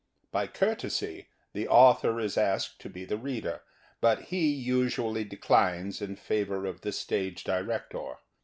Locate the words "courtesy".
0.47-1.27